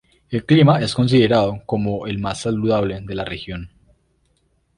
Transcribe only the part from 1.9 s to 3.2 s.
el más saludable de